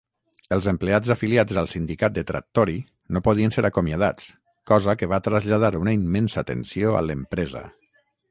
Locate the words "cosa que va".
4.73-5.21